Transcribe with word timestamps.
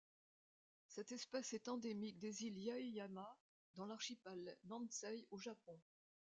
Cette 0.87 1.11
espèce 1.11 1.53
est 1.53 1.67
endémique 1.67 2.17
des 2.17 2.43
îles 2.45 2.57
Yaeyama 2.57 3.37
dans 3.75 3.85
l'archipel 3.85 4.57
Nansei 4.63 5.27
au 5.29 5.37
Japon. 5.37 5.79